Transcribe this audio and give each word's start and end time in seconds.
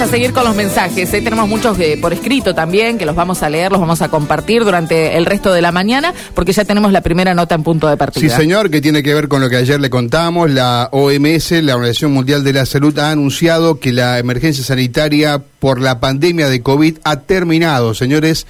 a 0.00 0.06
seguir 0.06 0.32
con 0.32 0.44
los 0.44 0.56
mensajes. 0.56 1.12
¿eh? 1.12 1.20
Tenemos 1.20 1.46
muchos 1.46 1.78
eh, 1.78 1.98
por 2.00 2.12
escrito 2.14 2.54
también, 2.54 2.96
que 2.96 3.04
los 3.04 3.14
vamos 3.14 3.42
a 3.42 3.50
leer, 3.50 3.70
los 3.70 3.80
vamos 3.80 4.00
a 4.00 4.08
compartir 4.08 4.64
durante 4.64 5.18
el 5.18 5.26
resto 5.26 5.52
de 5.52 5.60
la 5.60 5.72
mañana, 5.72 6.14
porque 6.34 6.52
ya 6.52 6.64
tenemos 6.64 6.90
la 6.90 7.02
primera 7.02 7.34
nota 7.34 7.54
en 7.54 7.62
punto 7.62 7.86
de 7.86 7.98
partida. 7.98 8.20
Sí, 8.20 8.34
señor, 8.34 8.70
que 8.70 8.80
tiene 8.80 9.02
que 9.02 9.12
ver 9.12 9.28
con 9.28 9.42
lo 9.42 9.50
que 9.50 9.56
ayer 9.56 9.78
le 9.78 9.90
contamos. 9.90 10.50
La 10.50 10.88
OMS, 10.92 11.50
la 11.62 11.74
Organización 11.74 12.12
Mundial 12.12 12.44
de 12.44 12.52
la 12.54 12.64
Salud, 12.64 12.98
ha 12.98 13.10
anunciado 13.10 13.78
que 13.78 13.92
la 13.92 14.18
emergencia 14.18 14.64
sanitaria 14.64 15.42
por 15.58 15.80
la 15.80 16.00
pandemia 16.00 16.48
de 16.48 16.62
COVID 16.62 16.98
ha 17.04 17.16
terminado, 17.20 17.92
señores 17.92 18.46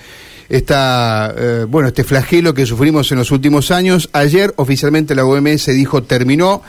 esta, 0.49 1.33
eh, 1.37 1.65
bueno, 1.69 1.89
este 1.89 2.03
flagelo 2.05 2.55
que 2.55 2.67
sufrimos 2.67 3.11
en 3.13 3.19
los 3.19 3.31
últimos 3.31 3.71
años. 3.71 4.09
Ayer 4.13 4.53
oficialmente 4.57 5.15
la 5.15 5.25
OMS 5.25 5.67
dijo 5.67 6.03
terminó. 6.03 6.63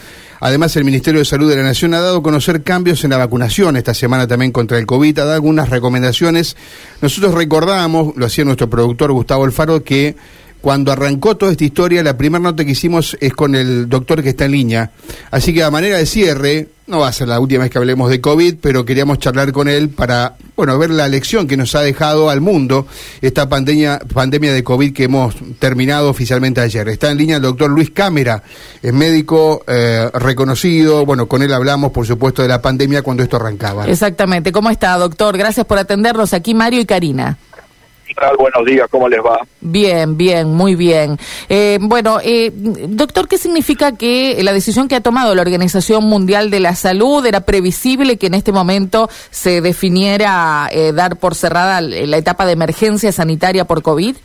Además, 0.44 0.76
el 0.76 0.84
Ministerio 0.86 1.20
de 1.20 1.26
Salud 1.26 1.52
de 1.52 1.56
la 1.56 1.62
Nación 1.62 1.94
ha 1.94 2.00
dado 2.00 2.18
a 2.18 2.24
conocer 2.24 2.64
cambios 2.64 3.04
en 3.04 3.12
la 3.12 3.18
vacunación 3.18 3.78
esta 3.78 3.94
semana 3.94 4.26
también 4.26 4.52
contra 4.52 4.80
el 4.80 4.88
COVID, 4.88 5.20
ha 5.20 5.22
dado 5.22 5.36
algunas 5.36 5.70
recomendaciones. 5.70 6.58
Nosotros 7.00 7.36
recordamos, 7.36 8.14
lo 8.16 8.26
hacía 8.26 8.44
nuestro 8.44 8.68
productor 8.68 9.12
Gustavo 9.12 9.46
Alfaro, 9.46 9.84
que 9.84 10.16
cuando 10.62 10.92
arrancó 10.92 11.36
toda 11.36 11.52
esta 11.52 11.64
historia, 11.64 12.04
la 12.04 12.18
primera 12.18 12.42
nota 12.42 12.64
que 12.64 12.72
hicimos 12.72 13.18
es 13.20 13.34
con 13.34 13.56
el 13.56 13.90
doctor 13.90 14.22
que 14.22 14.30
está 14.30 14.46
en 14.46 14.52
línea. 14.52 14.92
Así 15.32 15.54
que 15.54 15.64
a 15.64 15.72
manera 15.72 15.98
de 15.98 16.06
cierre, 16.06 16.68
no 16.88 17.00
va 17.00 17.08
a 17.08 17.14
ser 17.14 17.28
la 17.28 17.40
última 17.40 17.64
vez 17.64 17.72
que 17.72 17.78
hablemos 17.78 18.10
de 18.10 18.22
COVID, 18.22 18.56
pero 18.62 18.86
queríamos 18.86 19.18
charlar 19.18 19.52
con 19.52 19.68
él 19.68 19.90
para, 19.90 20.36
bueno, 20.56 20.78
ver 20.78 20.90
la 20.90 21.08
lección 21.08 21.48
que 21.48 21.58
nos 21.58 21.74
ha 21.74 21.82
dejado 21.82 22.30
al 22.30 22.42
mundo 22.42 22.86
esta 23.22 23.50
pandemia, 23.50 24.00
pandemia 24.14 24.54
de 24.54 24.64
COVID 24.64 24.94
que 24.94 25.06
hemos 25.06 25.36
terminado 25.58 26.10
oficialmente 26.10 26.62
ayer. 26.62 26.90
Está 26.90 27.10
en 27.10 27.18
línea 27.18 27.38
el 27.38 27.42
doctor 27.42 27.72
Luis 27.72 27.92
Cámara, 27.92 28.44
es 28.84 28.94
médico 28.94 29.64
eh, 29.68 30.10
reconocido. 30.14 31.06
Bueno, 31.06 31.28
con 31.28 31.42
él 31.42 31.54
hablamos, 31.54 31.92
por 31.92 32.06
supuesto, 32.06 32.42
de 32.42 32.50
la 32.50 32.62
pandemia 32.62 33.02
cuando 33.02 33.24
esto 33.24 33.38
arrancaba. 33.38 33.88
Exactamente. 33.88 34.52
¿Cómo 34.52 34.70
está, 34.70 34.98
doctor? 34.98 35.38
Gracias 35.38 35.66
por 35.66 35.78
atendernos. 35.78 36.34
Aquí 36.34 36.54
Mario 36.54 36.82
y 36.82 36.86
Karina. 36.86 37.38
Buenos 38.38 38.66
días, 38.66 38.88
¿cómo 38.90 39.08
les 39.10 39.20
va? 39.20 39.40
Bien, 39.62 40.18
bien, 40.18 40.54
muy 40.54 40.76
bien. 40.76 41.18
Eh, 41.50 41.80
bueno, 41.82 42.20
eh, 42.24 42.52
doctor, 42.54 43.28
¿qué 43.28 43.38
significa 43.38 43.94
que 43.94 44.42
la 44.44 44.54
decisión 44.54 44.88
que 44.88 44.96
ha 44.96 45.02
tomado 45.02 45.34
la 45.36 45.42
Organización 45.42 46.06
Mundial 46.06 46.50
de 46.50 46.60
la 46.60 46.76
Salud 46.76 47.26
era 47.26 47.42
previsible 47.42 48.18
que 48.18 48.28
en 48.28 48.34
este 48.34 48.52
momento 48.52 49.10
se 49.30 49.62
definiera 49.62 50.68
eh, 50.72 50.92
dar 50.94 51.18
por 51.18 51.36
cerrada 51.36 51.82
la 51.82 52.18
etapa 52.18 52.46
de 52.46 52.54
emergencia 52.54 53.12
sanitaria 53.12 53.66
por 53.66 53.82
COVID? 53.82 54.16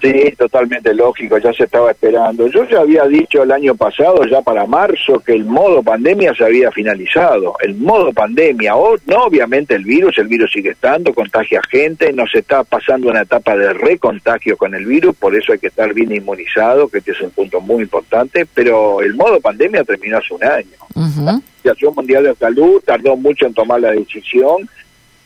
Sí, 0.00 0.34
totalmente 0.36 0.92
lógico, 0.92 1.38
ya 1.38 1.52
se 1.54 1.64
estaba 1.64 1.90
esperando. 1.90 2.46
Yo 2.48 2.68
ya 2.68 2.80
había 2.80 3.04
dicho 3.04 3.42
el 3.42 3.50
año 3.50 3.74
pasado, 3.74 4.24
ya 4.26 4.42
para 4.42 4.66
marzo, 4.66 5.20
que 5.20 5.32
el 5.32 5.44
modo 5.46 5.82
pandemia 5.82 6.34
se 6.34 6.44
había 6.44 6.70
finalizado. 6.70 7.54
El 7.60 7.76
modo 7.76 8.12
pandemia, 8.12 8.76
o, 8.76 8.96
no 9.06 9.24
obviamente 9.24 9.74
el 9.74 9.84
virus, 9.84 10.18
el 10.18 10.28
virus 10.28 10.52
sigue 10.52 10.70
estando, 10.70 11.14
contagia 11.14 11.62
gente, 11.70 12.12
nos 12.12 12.34
está 12.34 12.62
pasando 12.62 13.08
una 13.08 13.22
etapa 13.22 13.56
de 13.56 13.72
recontagio 13.72 14.56
con 14.58 14.74
el 14.74 14.84
virus, 14.84 15.16
por 15.16 15.34
eso 15.34 15.52
hay 15.52 15.58
que 15.58 15.68
estar 15.68 15.92
bien 15.94 16.14
inmunizado, 16.14 16.88
que 16.88 16.98
este 16.98 17.12
es 17.12 17.20
un 17.22 17.30
punto 17.30 17.60
muy 17.62 17.82
importante, 17.82 18.46
pero 18.52 19.00
el 19.00 19.14
modo 19.14 19.40
pandemia 19.40 19.82
terminó 19.84 20.18
hace 20.18 20.34
un 20.34 20.44
año. 20.44 20.76
La 20.94 21.40
Organización 21.72 21.94
Mundial 21.96 22.24
de 22.24 22.34
Salud 22.34 22.82
tardó 22.84 23.16
mucho 23.16 23.46
en 23.46 23.54
tomar 23.54 23.80
la 23.80 23.90
decisión, 23.90 24.68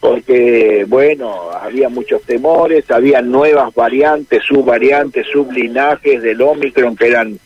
porque, 0.01 0.87
bueno, 0.89 1.51
había 1.51 1.91
muchos 1.91 2.23
temores, 2.23 2.91
había 2.91 3.21
nuevas 3.21 3.75
variantes, 3.75 4.43
subvariantes, 4.45 5.27
sublinajes 5.27 6.23
del 6.23 6.41
Omicron 6.41 6.97
que 6.97 7.07
eran 7.07 7.39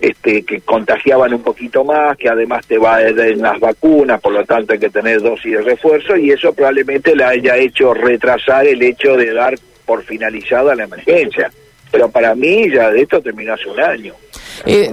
este, 0.00 0.44
que 0.44 0.60
contagiaban 0.60 1.34
un 1.34 1.42
poquito 1.42 1.84
más, 1.84 2.16
que 2.16 2.28
además 2.28 2.66
te 2.66 2.78
va 2.78 3.02
en 3.02 3.42
las 3.42 3.58
vacunas, 3.58 4.20
por 4.20 4.32
lo 4.32 4.44
tanto 4.44 4.72
hay 4.72 4.78
que 4.78 4.90
tener 4.90 5.20
dosis 5.20 5.52
de 5.52 5.62
refuerzo 5.62 6.16
y 6.16 6.30
eso 6.30 6.52
probablemente 6.52 7.14
le 7.14 7.24
haya 7.24 7.56
hecho 7.56 7.92
retrasar 7.94 8.66
el 8.66 8.80
hecho 8.82 9.16
de 9.16 9.32
dar 9.32 9.54
por 9.84 10.02
finalizada 10.04 10.74
la 10.74 10.84
emergencia. 10.84 11.50
Pero 11.90 12.10
para 12.10 12.34
mí 12.34 12.70
ya 12.70 12.90
de 12.90 13.02
esto 13.02 13.20
terminó 13.20 13.54
hace 13.54 13.68
un 13.68 13.80
año. 13.80 14.14
Eh, 14.66 14.90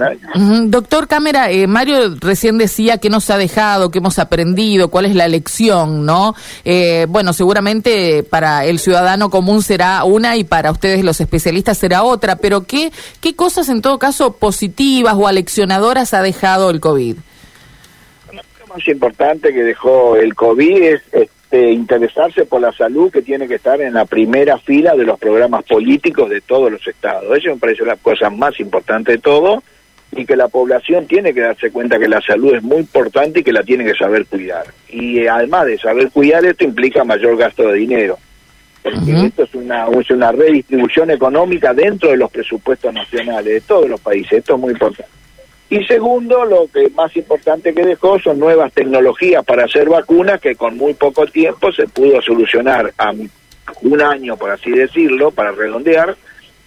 doctor 0.66 1.08
Cámara, 1.08 1.50
eh, 1.50 1.66
Mario 1.66 2.14
recién 2.20 2.58
decía 2.58 2.98
que 2.98 3.10
nos 3.10 3.30
ha 3.30 3.38
dejado, 3.38 3.90
que 3.90 3.98
hemos 3.98 4.18
aprendido, 4.18 4.88
cuál 4.88 5.06
es 5.06 5.14
la 5.14 5.28
lección, 5.28 6.04
¿no? 6.04 6.34
Eh, 6.64 7.06
bueno, 7.08 7.32
seguramente 7.32 8.22
para 8.22 8.64
el 8.64 8.78
ciudadano 8.78 9.30
común 9.30 9.62
será 9.62 10.04
una 10.04 10.36
y 10.36 10.44
para 10.44 10.70
ustedes 10.70 11.04
los 11.04 11.20
especialistas 11.20 11.78
será 11.78 12.02
otra, 12.02 12.36
pero 12.36 12.62
¿qué, 12.62 12.92
qué 13.20 13.34
cosas 13.34 13.68
en 13.68 13.82
todo 13.82 13.98
caso 13.98 14.36
positivas 14.36 15.14
o 15.16 15.26
aleccionadoras 15.26 16.14
ha 16.14 16.22
dejado 16.22 16.70
el 16.70 16.80
COVID? 16.80 17.16
Lo 18.32 18.66
más 18.66 18.88
importante 18.88 19.52
que 19.52 19.62
dejó 19.62 20.16
el 20.16 20.34
COVID 20.34 20.82
es 20.82 21.02
este, 21.46 21.70
interesarse 21.70 22.44
por 22.44 22.60
la 22.60 22.72
salud 22.72 23.12
que 23.12 23.22
tiene 23.22 23.46
que 23.46 23.54
estar 23.54 23.80
en 23.80 23.94
la 23.94 24.04
primera 24.04 24.58
fila 24.58 24.96
de 24.96 25.04
los 25.04 25.16
programas 25.16 25.62
políticos 25.64 26.28
de 26.28 26.40
todos 26.40 26.72
los 26.72 26.84
estados. 26.84 27.38
Eso 27.38 27.50
me 27.50 27.56
parece 27.56 27.84
la 27.84 27.94
cosa 27.94 28.30
más 28.30 28.58
importante 28.58 29.12
de 29.12 29.18
todo 29.18 29.62
y 30.10 30.26
que 30.26 30.34
la 30.34 30.48
población 30.48 31.06
tiene 31.06 31.32
que 31.32 31.42
darse 31.42 31.70
cuenta 31.70 32.00
que 32.00 32.08
la 32.08 32.20
salud 32.20 32.56
es 32.56 32.64
muy 32.64 32.78
importante 32.78 33.40
y 33.40 33.42
que 33.44 33.52
la 33.52 33.62
tiene 33.62 33.84
que 33.84 33.94
saber 33.94 34.26
cuidar. 34.26 34.66
Y 34.88 35.20
eh, 35.20 35.28
además 35.28 35.66
de 35.66 35.78
saber 35.78 36.10
cuidar, 36.10 36.44
esto 36.44 36.64
implica 36.64 37.04
mayor 37.04 37.36
gasto 37.36 37.68
de 37.68 37.74
dinero. 37.74 38.18
Porque 38.82 39.26
esto 39.26 39.44
es 39.44 39.54
una, 39.54 39.86
es 39.86 40.10
una 40.10 40.32
redistribución 40.32 41.10
económica 41.10 41.72
dentro 41.74 42.10
de 42.10 42.16
los 42.16 42.30
presupuestos 42.30 42.92
nacionales 42.92 43.52
de 43.52 43.60
todos 43.60 43.88
los 43.88 44.00
países. 44.00 44.32
Esto 44.32 44.54
es 44.54 44.60
muy 44.60 44.72
importante. 44.72 45.15
Y 45.68 45.84
segundo, 45.84 46.44
lo 46.44 46.68
que 46.72 46.88
más 46.90 47.14
importante 47.16 47.74
que 47.74 47.84
dejó 47.84 48.20
son 48.20 48.38
nuevas 48.38 48.72
tecnologías 48.72 49.44
para 49.44 49.64
hacer 49.64 49.88
vacunas 49.88 50.40
que 50.40 50.54
con 50.54 50.76
muy 50.76 50.94
poco 50.94 51.26
tiempo 51.26 51.72
se 51.72 51.88
pudo 51.88 52.22
solucionar 52.22 52.92
a 52.98 53.12
un 53.82 54.00
año, 54.00 54.36
por 54.36 54.50
así 54.50 54.70
decirlo, 54.70 55.32
para 55.32 55.50
redondear, 55.50 56.16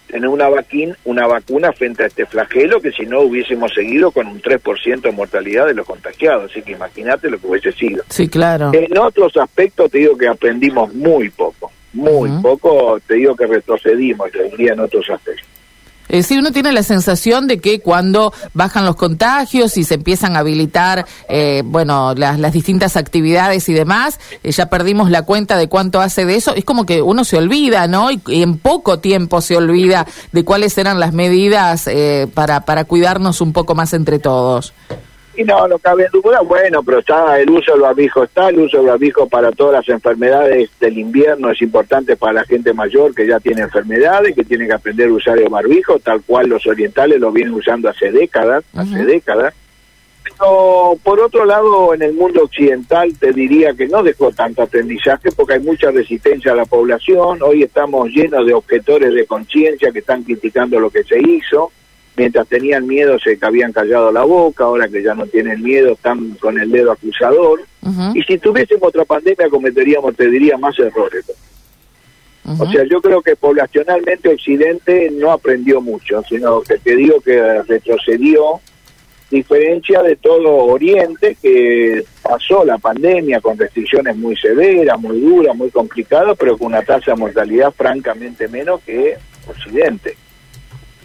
tener 0.07 0.27
una, 0.27 0.49
vaquín, 0.49 0.95
una 1.05 1.27
vacuna 1.27 1.71
frente 1.71 2.03
a 2.03 2.07
este 2.07 2.25
flagelo 2.25 2.81
que 2.81 2.91
si 2.91 3.05
no 3.05 3.21
hubiésemos 3.21 3.73
seguido 3.73 4.11
con 4.11 4.27
un 4.27 4.41
3% 4.41 5.01
de 5.01 5.11
mortalidad 5.11 5.67
de 5.67 5.75
los 5.75 5.85
contagiados. 5.85 6.51
Así 6.51 6.61
que 6.61 6.73
imagínate 6.73 7.29
lo 7.29 7.39
que 7.39 7.47
hubiese 7.47 7.71
sido. 7.71 8.03
Sí, 8.09 8.27
claro. 8.27 8.71
En 8.73 8.97
otros 8.97 9.37
aspectos 9.37 9.91
te 9.91 9.99
digo 9.99 10.17
que 10.17 10.27
aprendimos 10.27 10.93
muy 10.93 11.29
poco, 11.29 11.71
muy 11.93 12.29
poco, 12.41 12.99
te 13.07 13.15
digo 13.15 13.35
que 13.35 13.47
retrocedimos, 13.47 14.29
te 14.31 14.43
diría 14.43 14.73
en 14.73 14.81
otros 14.81 15.09
aspectos. 15.09 15.58
Eh, 16.09 16.23
sí, 16.23 16.37
uno 16.37 16.51
tiene 16.51 16.71
la 16.71 16.83
sensación 16.83 17.47
de 17.47 17.59
que 17.59 17.79
cuando 17.79 18.33
bajan 18.53 18.85
los 18.85 18.95
contagios 18.95 19.77
y 19.77 19.83
se 19.83 19.93
empiezan 19.95 20.35
a 20.35 20.39
habilitar, 20.39 21.05
eh, 21.29 21.61
bueno, 21.63 22.13
las, 22.15 22.39
distintas 22.51 22.97
actividades 22.97 23.69
y 23.69 23.73
demás, 23.73 24.19
eh, 24.43 24.51
ya 24.51 24.67
perdimos 24.69 25.11
la 25.11 25.21
cuenta 25.21 25.55
de 25.55 25.69
cuánto 25.69 26.01
hace 26.01 26.25
de 26.25 26.35
eso. 26.35 26.55
Es 26.55 26.65
como 26.65 26.85
que 26.85 27.03
uno 27.03 27.23
se 27.23 27.37
olvida, 27.37 27.87
¿no? 27.87 28.11
Y, 28.11 28.19
en 28.27 28.57
poco 28.57 28.99
tiempo 28.99 29.41
se 29.41 29.55
olvida 29.55 30.07
de 30.31 30.43
cuáles 30.43 30.77
eran 30.77 30.99
las 30.99 31.13
medidas 31.13 31.85
eh, 31.87 32.27
para, 32.33 32.61
para 32.61 32.85
cuidarnos 32.85 33.39
un 33.41 33.53
poco 33.53 33.75
más 33.75 33.93
entre 33.93 34.17
todos. 34.17 34.73
Y 35.39 35.45
no, 35.45 35.69
no 35.69 35.79
cabe 35.79 36.09
duda, 36.11 36.41
bueno, 36.41 36.83
pero 36.83 36.99
está 36.99 37.39
el 37.39 37.49
uso 37.49 37.71
del 37.71 37.79
barbijo, 37.79 38.25
está 38.25 38.49
el 38.49 38.59
uso 38.59 38.75
del 38.75 38.87
barbijo 38.87 39.25
para 39.29 39.53
todas 39.53 39.75
las 39.75 39.87
enfermedades 39.87 40.69
del 40.81 40.97
invierno, 40.97 41.49
es 41.49 41.61
importante 41.61 42.17
para 42.17 42.33
la 42.33 42.43
gente 42.43 42.73
mayor 42.73 43.15
que 43.15 43.25
ya 43.25 43.39
tiene 43.39 43.61
enfermedades, 43.61 44.35
que 44.35 44.43
tiene 44.43 44.67
que 44.67 44.73
aprender 44.73 45.07
a 45.07 45.13
usar 45.13 45.39
el 45.39 45.47
barbijo, 45.47 45.97
tal 45.99 46.21
cual 46.23 46.49
los 46.49 46.67
orientales 46.67 47.21
lo 47.21 47.31
vienen 47.31 47.53
usando 47.53 47.87
hace 47.87 48.11
décadas, 48.11 48.65
hace 48.75 49.05
décadas. 49.05 49.53
Pero 50.25 50.97
por 51.03 51.21
otro 51.21 51.45
lado, 51.45 51.93
en 51.93 52.01
el 52.01 52.15
mundo 52.15 52.43
occidental 52.43 53.17
te 53.17 53.31
diría 53.31 53.73
que 53.73 53.87
no 53.87 54.03
dejó 54.03 54.33
tanto 54.33 54.63
aprendizaje 54.63 55.31
porque 55.31 55.53
hay 55.53 55.61
mucha 55.61 55.89
resistencia 55.89 56.51
a 56.51 56.55
la 56.55 56.65
población, 56.65 57.41
hoy 57.43 57.63
estamos 57.63 58.09
llenos 58.09 58.45
de 58.45 58.53
objetores 58.53 59.13
de 59.13 59.25
conciencia 59.25 59.93
que 59.93 59.99
están 59.99 60.21
criticando 60.23 60.81
lo 60.81 60.89
que 60.89 61.05
se 61.05 61.17
hizo, 61.17 61.71
mientras 62.15 62.47
tenían 62.47 62.85
miedo 62.85 63.17
se 63.19 63.37
habían 63.41 63.71
callado 63.71 64.11
la 64.11 64.23
boca, 64.23 64.65
ahora 64.65 64.87
que 64.87 65.01
ya 65.01 65.13
no 65.13 65.25
tienen 65.27 65.63
miedo 65.63 65.93
están 65.93 66.31
con 66.39 66.59
el 66.59 66.71
dedo 66.71 66.91
acusador. 66.91 67.61
Y 68.13 68.21
si 68.23 68.37
tuviésemos 68.37 68.89
otra 68.89 69.05
pandemia 69.05 69.49
cometeríamos, 69.49 70.15
te 70.15 70.29
diría, 70.29 70.57
más 70.57 70.77
errores. 70.79 71.25
O 72.57 72.69
sea, 72.71 72.83
yo 72.89 72.99
creo 73.01 73.21
que 73.21 73.35
poblacionalmente 73.35 74.29
Occidente 74.29 75.11
no 75.11 75.31
aprendió 75.31 75.81
mucho, 75.81 76.23
sino 76.27 76.61
que 76.61 76.77
te 76.79 76.95
digo 76.95 77.21
que 77.21 77.61
retrocedió, 77.63 78.59
diferencia 79.29 80.01
de 80.01 80.15
todo 80.15 80.55
Oriente, 80.65 81.37
que 81.39 82.03
pasó 82.23 82.65
la 82.65 82.79
pandemia 82.79 83.39
con 83.39 83.57
restricciones 83.57 84.15
muy 84.17 84.35
severas, 84.35 84.99
muy 84.99 85.19
duras, 85.19 85.55
muy 85.55 85.69
complicadas, 85.69 86.35
pero 86.39 86.57
con 86.57 86.67
una 86.67 86.81
tasa 86.81 87.11
de 87.11 87.17
mortalidad 87.17 87.71
francamente 87.71 88.47
menos 88.47 88.81
que 88.81 89.15
Occidente. 89.47 90.15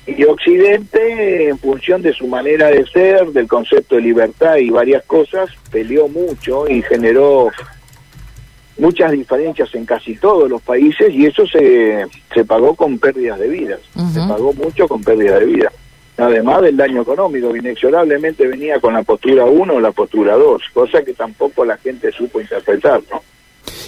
Y 0.06 0.22
Occidente, 0.24 1.48
en 1.48 1.58
función 1.58 2.02
de 2.02 2.12
su 2.12 2.26
manera 2.26 2.68
de 2.68 2.84
ser, 2.86 3.28
del 3.28 3.48
concepto 3.48 3.96
de 3.96 4.02
libertad 4.02 4.56
y 4.56 4.68
varias 4.68 5.02
cosas, 5.04 5.48
peleó 5.70 6.08
mucho 6.08 6.68
y 6.68 6.82
generó 6.82 7.50
muchas 8.76 9.12
diferencias 9.12 9.74
en 9.74 9.86
casi 9.86 10.16
todos 10.16 10.50
los 10.50 10.60
países 10.60 11.12
y 11.12 11.26
eso 11.26 11.46
se, 11.46 12.06
se 12.34 12.44
pagó 12.44 12.74
con 12.74 12.98
pérdidas 12.98 13.38
de 13.38 13.48
vidas, 13.48 13.80
se 14.12 14.20
pagó 14.20 14.52
mucho 14.52 14.86
con 14.88 15.02
pérdidas 15.02 15.40
de 15.40 15.46
vida. 15.46 15.72
Además 16.16 16.62
del 16.62 16.76
daño 16.76 17.02
económico, 17.02 17.52
que 17.52 17.58
inexorablemente 17.58 18.46
venía 18.46 18.78
con 18.78 18.94
la 18.94 19.02
postura 19.02 19.46
1 19.46 19.74
o 19.74 19.80
la 19.80 19.90
postura 19.90 20.34
2, 20.34 20.62
cosa 20.72 21.02
que 21.02 21.12
tampoco 21.12 21.64
la 21.64 21.76
gente 21.78 22.12
supo 22.12 22.40
interpretar, 22.40 23.02
¿no? 23.10 23.20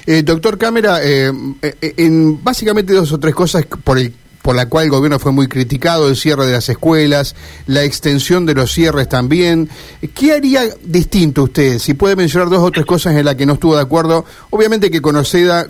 Eh, 0.06 0.22
doctor 0.22 0.58
Cámara, 0.58 1.04
eh, 1.04 1.30
eh, 1.62 1.94
en 1.96 2.42
básicamente 2.42 2.92
dos 2.92 3.12
o 3.12 3.18
tres 3.18 3.34
cosas 3.34 3.66
por 3.66 3.98
el 3.98 4.12
por 4.46 4.54
la 4.54 4.68
cual 4.68 4.84
el 4.84 4.90
gobierno 4.92 5.18
fue 5.18 5.32
muy 5.32 5.48
criticado, 5.48 6.08
el 6.08 6.14
cierre 6.14 6.46
de 6.46 6.52
las 6.52 6.68
escuelas, 6.68 7.34
la 7.66 7.82
extensión 7.82 8.46
de 8.46 8.54
los 8.54 8.70
cierres 8.70 9.08
también. 9.08 9.68
¿Qué 10.14 10.34
haría 10.34 10.62
distinto 10.84 11.42
usted? 11.42 11.80
Si 11.80 11.94
puede 11.94 12.14
mencionar 12.14 12.48
dos 12.48 12.60
o 12.60 12.70
tres 12.70 12.86
cosas 12.86 13.16
en 13.16 13.24
las 13.24 13.34
que 13.34 13.44
no 13.44 13.54
estuvo 13.54 13.74
de 13.74 13.82
acuerdo. 13.82 14.24
Obviamente 14.50 14.88
que 14.88 15.02
conoceda, 15.02 15.66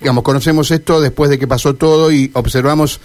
digamos, 0.00 0.24
conocemos 0.24 0.70
esto 0.70 1.02
después 1.02 1.28
de 1.28 1.38
que 1.38 1.46
pasó 1.46 1.74
todo 1.74 2.10
y 2.10 2.30
observamos 2.32 3.00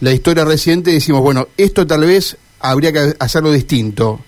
la 0.00 0.10
historia 0.12 0.44
reciente 0.44 0.90
y 0.90 0.94
decimos, 0.94 1.22
bueno, 1.22 1.46
esto 1.56 1.86
tal 1.86 2.00
vez 2.00 2.36
habría 2.58 2.92
que 2.92 3.14
hacerlo 3.20 3.52
distinto 3.52 4.18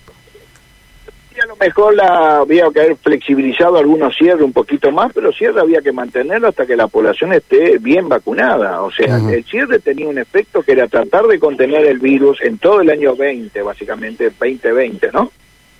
mejor 1.61 1.95
la, 1.95 2.39
había 2.39 2.69
que 2.73 2.81
haber 2.81 2.95
flexibilizado 2.97 3.77
algunos 3.77 4.17
cierres 4.17 4.43
un 4.43 4.51
poquito 4.51 4.91
más, 4.91 5.13
pero 5.13 5.31
cierre 5.31 5.61
había 5.61 5.81
que 5.81 5.91
mantenerlo 5.91 6.47
hasta 6.47 6.65
que 6.65 6.75
la 6.75 6.87
población 6.87 7.33
esté 7.33 7.77
bien 7.77 8.09
vacunada. 8.09 8.81
O 8.81 8.91
sea, 8.91 9.17
el 9.17 9.43
cierre 9.45 9.79
tenía 9.79 10.07
un 10.07 10.17
efecto 10.17 10.63
que 10.63 10.71
era 10.71 10.87
tratar 10.87 11.27
de 11.27 11.39
contener 11.39 11.85
el 11.85 11.99
virus 11.99 12.41
en 12.41 12.57
todo 12.57 12.81
el 12.81 12.89
año 12.89 13.15
20, 13.15 13.61
básicamente 13.61 14.31
2020, 14.31 15.11
¿no? 15.13 15.31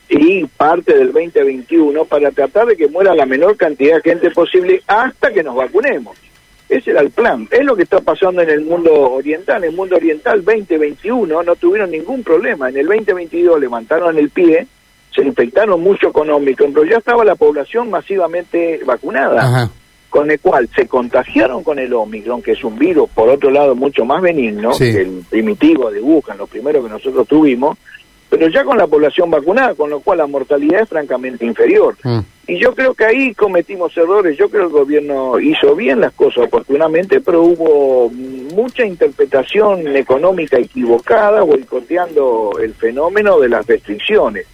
Y 0.08 0.46
parte 0.46 0.94
del 0.96 1.12
2021 1.12 2.06
para 2.06 2.32
tratar 2.32 2.68
de 2.68 2.78
que 2.78 2.88
muera 2.88 3.16
la 3.16 3.26
menor 3.26 3.58
cantidad 3.58 3.96
de 3.96 4.12
gente 4.12 4.30
posible 4.30 4.84
hasta 4.86 5.32
que 5.32 5.42
nos 5.42 5.56
vacunemos. 5.56 6.16
Ese 6.70 6.92
era 6.92 7.02
el 7.02 7.10
plan. 7.10 7.48
Es 7.50 7.66
lo 7.66 7.76
que 7.76 7.84
está 7.84 8.02
pasando 8.02 8.42
en 8.42 8.50
el 8.50 8.62
mundo 8.62 8.94
oriental. 8.94 9.64
En 9.64 9.72
el 9.72 9.76
mundo 9.76 9.96
oriental 9.96 10.44
2021 10.46 11.44
no 11.44 11.56
tuvieron 11.56 11.92
ningún 11.92 12.24
problema. 12.24 12.70
En 12.70 12.78
el 12.78 12.86
2022 12.86 13.60
levantaron 13.60 14.18
el 14.18 14.30
pie 14.30 14.68
se 15.14 15.22
infectaron 15.24 15.82
mucho 15.82 16.12
con 16.12 16.30
Omicron, 16.30 16.74
pero 16.74 16.86
ya 16.86 16.98
estaba 16.98 17.26
la 17.26 17.36
población 17.36 17.90
masivamente 17.90 18.82
vacunada. 18.86 19.70
Con 20.10 20.30
el 20.30 20.42
cual 20.42 20.68
se 20.76 20.90
contagiaron 20.90 21.64
con 21.64 21.80
el 21.80 21.94
Omicron, 21.94 22.42
que 22.42 22.52
es 22.52 22.64
un 22.66 22.78
virus, 22.78 23.10
por 23.12 23.30
otro 23.30 23.50
lado, 23.50 23.76
mucho 23.76 24.04
más 24.04 24.22
benigno 24.22 24.72
que 24.78 25.02
el 25.04 25.24
primitivo 25.30 25.90
de 25.90 26.02
Wuhan, 26.02 26.38
lo 26.38 26.48
primero 26.48 26.84
que 26.84 26.90
nosotros 26.90 27.26
tuvimos, 27.30 27.78
pero 28.30 28.50
ya 28.50 28.66
con 28.66 28.78
la 28.78 28.88
población 28.88 29.32
vacunada, 29.32 29.74
con 29.74 29.90
lo 29.90 30.02
cual 30.02 30.18
la 30.18 30.28
mortalidad 30.28 30.82
es 30.82 30.90
francamente 30.90 31.46
inferior. 31.46 31.96
Mm. 32.04 32.20
Y 32.48 32.60
yo 32.60 32.76
creo 32.76 32.94
que 32.94 33.06
ahí 33.06 33.34
cometimos 33.34 33.96
errores, 33.96 34.38
yo 34.38 34.50
creo 34.50 34.64
que 34.64 34.68
el 34.68 34.74
gobierno 34.74 35.40
hizo 35.40 35.76
bien 35.78 36.02
las 36.02 36.12
cosas 36.12 36.44
oportunamente, 36.44 37.22
pero 37.22 37.44
hubo 37.44 38.10
mucha 38.54 38.86
interpretación 38.86 39.96
económica 39.96 40.58
equivocada, 40.58 41.42
boicoteando 41.44 42.52
el 42.62 42.74
fenómeno 42.74 43.40
de 43.40 43.48
las 43.48 43.66
restricciones 43.66 44.46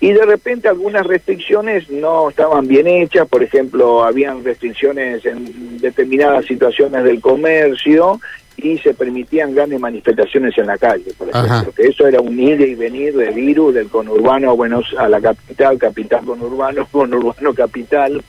y 0.00 0.12
de 0.12 0.24
repente 0.24 0.68
algunas 0.68 1.06
restricciones 1.06 1.90
no 1.90 2.30
estaban 2.30 2.68
bien 2.68 2.86
hechas, 2.86 3.26
por 3.28 3.42
ejemplo, 3.42 4.04
habían 4.04 4.44
restricciones 4.44 5.24
en 5.26 5.78
determinadas 5.78 6.44
situaciones 6.46 7.02
del 7.02 7.20
comercio 7.20 8.20
y 8.56 8.78
se 8.78 8.94
permitían 8.94 9.54
grandes 9.54 9.80
manifestaciones 9.80 10.56
en 10.58 10.66
la 10.66 10.78
calle, 10.78 11.12
por 11.16 11.28
ejemplo, 11.28 11.72
que 11.72 11.88
eso 11.88 12.06
era 12.06 12.20
un 12.20 12.38
ir 12.38 12.60
y 12.60 12.74
venir 12.74 13.16
de 13.16 13.30
virus 13.30 13.74
del 13.74 13.88
conurbano 13.88 14.50
a, 14.50 14.54
Buenos, 14.54 14.86
a 14.96 15.08
la 15.08 15.20
capital, 15.20 15.78
capital 15.78 16.24
conurbano, 16.24 16.86
conurbano 16.92 17.54
capital. 17.54 18.22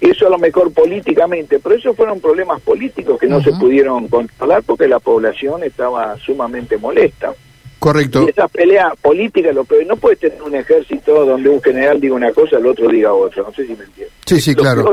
Eso 0.00 0.26
a 0.26 0.30
lo 0.30 0.38
mejor 0.38 0.72
políticamente, 0.72 1.58
pero 1.58 1.74
esos 1.74 1.94
fueron 1.94 2.20
problemas 2.20 2.60
políticos 2.62 3.18
que 3.18 3.26
no 3.26 3.42
se 3.42 3.52
pudieron 3.52 4.08
controlar 4.08 4.62
porque 4.62 4.88
la 4.88 4.98
población 4.98 5.62
estaba 5.62 6.16
sumamente 6.16 6.78
molesta. 6.78 7.34
Correcto. 7.80 8.24
Y 8.26 8.28
esa 8.28 8.46
pelea 8.46 8.92
política, 9.00 9.50
lo 9.52 9.66
no 9.86 9.96
puedes 9.96 10.18
tener 10.18 10.40
un 10.42 10.54
ejército 10.54 11.24
donde 11.24 11.48
un 11.48 11.62
general 11.62 11.98
diga 11.98 12.14
una 12.14 12.30
cosa, 12.30 12.58
el 12.58 12.66
otro 12.66 12.88
diga 12.88 13.14
otra. 13.14 13.42
No 13.42 13.54
sé 13.54 13.66
si 13.66 13.74
me 13.74 13.84
entiendes. 13.84 14.12
Sí, 14.26 14.38
sí, 14.38 14.54
claro. 14.54 14.92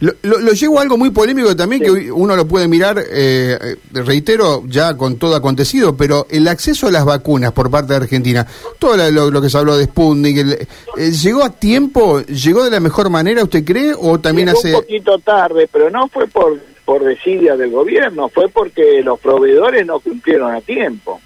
lo, 0.00 0.12
lo, 0.22 0.52
llevo 0.52 0.78
a 0.78 0.82
algo 0.82 0.96
muy 0.96 1.10
polémico 1.10 1.54
también, 1.54 1.82
que 1.82 2.10
uno 2.10 2.36
lo 2.36 2.48
puede 2.48 2.68
mirar, 2.68 2.98
eh, 2.98 3.58
eh, 3.60 3.76
reitero, 3.92 4.62
ya 4.66 4.96
con 4.96 5.18
todo 5.18 5.36
acontecido, 5.36 5.94
pero 5.94 6.26
el 6.30 6.48
acceso 6.48 6.86
a 6.86 6.90
las 6.90 7.04
vacunas 7.04 7.52
por 7.52 7.70
parte 7.70 7.92
de 7.92 7.96
Argentina, 7.96 8.46
todo 8.78 8.96
lo, 9.10 9.42
que 9.42 9.50
se 9.50 9.58
habló 9.58 9.76
de 9.76 9.84
Sputnik, 9.84 10.38
eh, 10.38 11.10
¿llegó 11.10 11.44
a 11.44 11.50
tiempo? 11.50 12.22
¿Llegó 12.22 12.64
de 12.64 12.70
la 12.70 12.80
mejor 12.80 13.10
manera, 13.10 13.44
usted 13.44 13.62
cree? 13.62 13.92
¿O 13.94 14.18
también 14.18 14.48
hace.? 14.48 14.68
Un 14.68 14.80
poquito 14.80 15.18
tarde, 15.18 15.68
pero 15.70 15.90
no 15.90 16.08
fue 16.08 16.26
por, 16.28 16.58
por 16.86 17.04
desidia 17.04 17.58
del 17.58 17.72
gobierno, 17.72 18.30
fue 18.30 18.48
porque 18.48 19.02
los 19.02 19.20
proveedores 19.20 19.84
no 19.84 20.00
cumplieron 20.00 20.54
a 20.54 20.62
tiempo. 20.62 21.20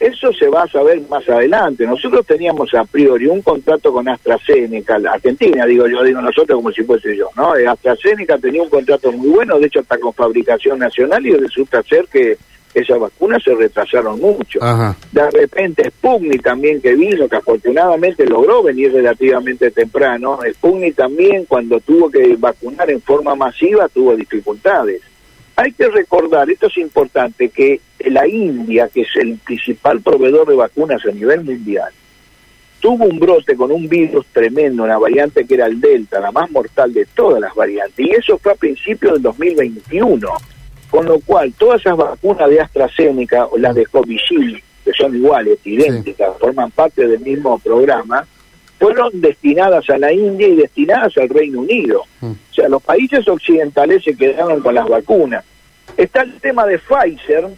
Eso 0.00 0.32
se 0.32 0.48
va 0.48 0.62
a 0.62 0.68
saber 0.68 1.00
más 1.08 1.28
adelante. 1.28 1.84
Nosotros 1.84 2.24
teníamos 2.24 2.72
a 2.74 2.84
priori 2.84 3.26
un 3.26 3.42
contrato 3.42 3.92
con 3.92 4.08
AstraZeneca, 4.08 4.96
Argentina, 5.12 5.66
digo 5.66 5.88
yo, 5.88 6.04
digo 6.04 6.20
nosotros 6.20 6.56
como 6.56 6.70
si 6.70 6.84
fuese 6.84 7.16
yo, 7.16 7.28
¿no? 7.36 7.56
Eh, 7.56 7.66
AstraZeneca 7.66 8.38
tenía 8.38 8.62
un 8.62 8.68
contrato 8.68 9.10
muy 9.10 9.28
bueno, 9.30 9.58
de 9.58 9.66
hecho 9.66 9.80
está 9.80 9.98
con 9.98 10.14
fabricación 10.14 10.78
nacional 10.78 11.26
y 11.26 11.32
resulta 11.32 11.82
ser 11.82 12.06
que 12.06 12.38
esas 12.74 12.98
vacunas 13.00 13.42
se 13.42 13.54
retrasaron 13.54 14.20
mucho. 14.20 14.60
De 15.10 15.30
repente 15.30 15.90
Sputnik 15.90 16.42
también 16.42 16.80
que 16.80 16.94
vino, 16.94 17.28
que 17.28 17.36
afortunadamente 17.36 18.26
logró 18.26 18.62
venir 18.62 18.92
relativamente 18.92 19.70
temprano, 19.70 20.38
Sputnik 20.54 20.94
también 20.94 21.44
cuando 21.46 21.80
tuvo 21.80 22.10
que 22.10 22.36
vacunar 22.38 22.90
en 22.90 23.00
forma 23.00 23.34
masiva 23.34 23.88
tuvo 23.88 24.14
dificultades. 24.14 25.02
Hay 25.58 25.72
que 25.72 25.88
recordar, 25.88 26.48
esto 26.48 26.68
es 26.68 26.76
importante, 26.76 27.48
que 27.48 27.80
la 28.06 28.28
India, 28.28 28.88
que 28.94 29.00
es 29.00 29.08
el 29.16 29.38
principal 29.38 30.00
proveedor 30.00 30.46
de 30.46 30.54
vacunas 30.54 31.04
a 31.04 31.10
nivel 31.10 31.42
mundial, 31.42 31.90
tuvo 32.78 33.06
un 33.06 33.18
brote 33.18 33.56
con 33.56 33.72
un 33.72 33.88
virus 33.88 34.24
tremendo, 34.26 34.84
una 34.84 34.98
variante 34.98 35.44
que 35.44 35.54
era 35.54 35.66
el 35.66 35.80
Delta, 35.80 36.20
la 36.20 36.30
más 36.30 36.48
mortal 36.52 36.94
de 36.94 37.06
todas 37.06 37.40
las 37.40 37.52
variantes, 37.56 38.06
y 38.06 38.10
eso 38.10 38.38
fue 38.38 38.52
a 38.52 38.54
principios 38.54 39.14
del 39.14 39.22
2021, 39.22 40.28
con 40.90 41.06
lo 41.06 41.18
cual 41.18 41.52
todas 41.58 41.80
esas 41.80 41.96
vacunas 41.96 42.48
de 42.48 42.60
AstraZeneca 42.60 43.46
o 43.46 43.58
las 43.58 43.74
de 43.74 43.84
Covishield, 43.86 44.62
que 44.84 44.92
son 44.92 45.16
iguales, 45.16 45.58
idénticas, 45.64 46.38
forman 46.38 46.70
parte 46.70 47.04
del 47.04 47.18
mismo 47.18 47.58
programa, 47.58 48.24
fueron 48.78 49.20
destinadas 49.20 49.88
a 49.90 49.98
la 49.98 50.12
India 50.12 50.48
y 50.48 50.56
destinadas 50.56 51.16
al 51.18 51.28
Reino 51.28 51.60
Unido. 51.60 52.04
Mm. 52.20 52.30
O 52.30 52.54
sea, 52.54 52.68
los 52.68 52.82
países 52.82 53.26
occidentales 53.28 54.04
se 54.04 54.16
quedaron 54.16 54.60
con 54.60 54.74
las 54.74 54.88
vacunas. 54.88 55.44
Está 55.96 56.22
el 56.22 56.40
tema 56.40 56.66
de 56.66 56.78
Pfizer, 56.78 57.48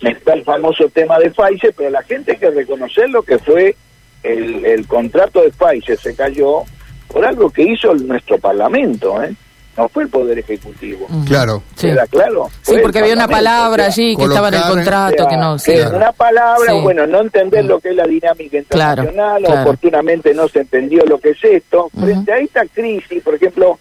está 0.00 0.34
el 0.34 0.44
famoso 0.44 0.88
tema 0.88 1.18
de 1.18 1.30
Pfizer, 1.30 1.74
pero 1.76 1.90
la 1.90 2.02
gente 2.02 2.32
hay 2.32 2.38
que 2.38 2.50
reconocer 2.50 3.08
lo 3.10 3.22
que 3.22 3.38
fue 3.38 3.74
el, 4.22 4.64
el 4.64 4.86
contrato 4.86 5.42
de 5.42 5.50
Pfizer, 5.50 5.98
se 5.98 6.14
cayó 6.14 6.64
por 7.08 7.24
algo 7.24 7.50
que 7.50 7.62
hizo 7.62 7.94
nuestro 7.94 8.38
Parlamento, 8.38 9.22
¿eh? 9.22 9.34
No 9.78 9.88
fue 9.88 10.02
el 10.02 10.08
Poder 10.08 10.38
Ejecutivo. 10.40 11.06
Claro. 11.24 11.62
Sí. 11.76 11.88
claro? 12.10 12.50
Sí, 12.62 12.74
porque 12.82 12.98
había 12.98 13.14
una 13.14 13.28
palabra 13.28 13.86
allí 13.86 14.16
que 14.16 14.24
estaba 14.24 14.48
en 14.48 14.54
el 14.54 14.62
contrato, 14.62 15.28
que 15.28 15.36
no... 15.36 15.58
Sí. 15.58 15.72
Una 15.94 16.10
palabra, 16.10 16.74
bueno, 16.74 17.06
no 17.06 17.20
entender 17.20 17.64
lo 17.64 17.78
que 17.78 17.90
es 17.90 17.96
la 17.96 18.04
dinámica 18.04 18.58
internacional, 18.58 19.44
oportunamente 19.46 20.34
no 20.34 20.48
se 20.48 20.60
entendió 20.60 21.04
lo 21.06 21.18
que 21.18 21.30
es 21.30 21.44
esto. 21.44 21.88
Frente 21.98 22.32
a 22.32 22.38
esta 22.38 22.66
crisis, 22.66 23.22
por 23.22 23.36
ejemplo, 23.36 23.78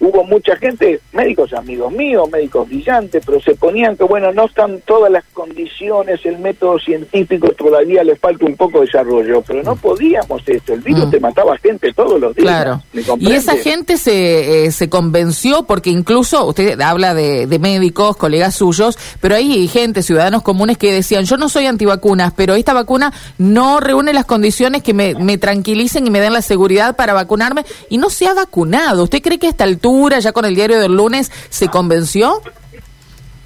hubo 0.00 0.24
mucha 0.24 0.56
gente, 0.56 0.98
médicos 1.12 1.52
amigos 1.52 1.92
míos, 1.92 2.28
médicos 2.32 2.66
brillantes, 2.68 3.22
pero 3.24 3.40
se 3.40 3.54
ponían 3.54 3.96
que, 3.96 4.04
bueno, 4.04 4.32
no 4.32 4.46
están 4.46 4.80
todas 4.86 5.12
las 5.12 5.24
condiciones, 5.34 6.24
el 6.24 6.38
método 6.38 6.78
científico 6.78 7.48
todavía 7.50 8.02
le 8.02 8.16
falta 8.16 8.46
un 8.46 8.56
poco 8.56 8.80
de 8.80 8.86
desarrollo, 8.86 9.42
pero 9.46 9.62
no 9.62 9.76
podíamos 9.76 10.42
esto, 10.46 10.72
el 10.72 10.80
virus 10.80 11.06
mm. 11.06 11.10
te 11.10 11.20
mataba 11.20 11.56
gente 11.58 11.92
todos 11.92 12.18
los 12.18 12.34
días. 12.34 12.46
Claro. 12.46 12.82
Y 13.18 13.32
esa 13.32 13.56
gente 13.56 13.98
se, 13.98 14.64
eh, 14.64 14.72
se 14.72 14.88
convenció, 14.88 15.64
porque 15.64 15.90
incluso 15.90 16.46
usted 16.46 16.80
habla 16.80 17.12
de, 17.12 17.46
de 17.46 17.58
médicos, 17.58 18.16
colegas 18.16 18.54
suyos, 18.54 18.98
pero 19.20 19.34
hay 19.34 19.68
gente, 19.68 20.02
ciudadanos 20.02 20.42
comunes 20.42 20.78
que 20.78 20.92
decían, 20.92 21.26
yo 21.26 21.36
no 21.36 21.50
soy 21.50 21.66
antivacunas, 21.66 22.32
pero 22.34 22.54
esta 22.54 22.72
vacuna 22.72 23.12
no 23.36 23.80
reúne 23.80 24.14
las 24.14 24.24
condiciones 24.24 24.82
que 24.82 24.94
me, 24.94 25.14
me 25.14 25.36
tranquilicen 25.36 26.06
y 26.06 26.10
me 26.10 26.20
den 26.20 26.32
la 26.32 26.42
seguridad 26.42 26.96
para 26.96 27.12
vacunarme, 27.12 27.66
y 27.90 27.98
no 27.98 28.08
se 28.08 28.26
ha 28.26 28.32
vacunado. 28.32 29.04
¿Usted 29.04 29.20
cree 29.20 29.38
que 29.38 29.48
a 29.48 29.50
esta 29.50 29.64
altura 29.64 29.89
ya 30.20 30.32
con 30.32 30.44
el 30.44 30.54
diario 30.54 30.80
del 30.80 30.94
lunes, 30.94 31.30
se 31.48 31.68
convenció? 31.68 32.42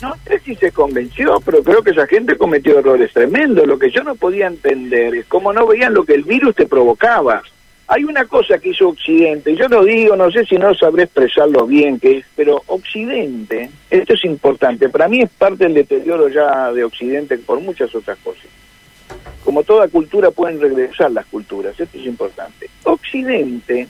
No 0.03 0.15
sé 0.27 0.39
si 0.41 0.55
se 0.57 0.71
convenció, 0.71 1.41
pero 1.45 1.63
creo 1.63 1.83
que 1.83 1.93
esa 1.93 2.07
gente 2.07 2.37
cometió 2.37 2.79
errores 2.79 3.13
tremendos. 3.13 3.67
Lo 3.67 3.79
que 3.79 3.91
yo 3.91 4.03
no 4.03 4.15
podía 4.15 4.47
entender 4.47 5.15
es 5.15 5.27
cómo 5.27 5.53
no 5.53 5.67
veían 5.67 5.95
lo 5.95 6.05
que 6.05 6.15
el 6.15 6.25
virus 6.25 6.55
te 6.55 6.67
provocaba. 6.67 7.43
Hay 7.87 8.05
una 8.05 8.25
cosa 8.25 8.59
que 8.59 8.71
hizo 8.71 8.89
Occidente, 8.89 9.55
yo 9.55 9.69
lo 9.69 9.85
digo, 9.85 10.17
no 10.17 10.31
sé 10.31 10.47
si 10.47 10.57
no 10.57 10.75
sabré 10.75 11.03
expresarlo 11.03 11.67
bien, 11.67 12.01
que 12.01 12.19
es, 12.19 12.25
pero 12.35 12.63
Occidente, 12.67 13.71
esto 13.91 14.15
es 14.15 14.25
importante, 14.25 14.89
para 14.89 15.07
mí 15.07 15.21
es 15.21 15.29
parte 15.31 15.65
del 15.65 15.75
deterioro 15.75 16.29
ya 16.29 16.73
de 16.73 16.83
Occidente 16.83 17.37
por 17.37 17.61
muchas 17.61 17.95
otras 17.95 18.17
cosas. 18.25 18.47
Como 19.45 19.63
toda 19.65 19.89
cultura 19.89 20.31
pueden 20.31 20.61
regresar 20.61 21.11
las 21.11 21.27
culturas, 21.27 21.79
esto 21.79 21.99
es 21.99 22.07
importante. 22.07 22.71
Occidente 22.85 23.87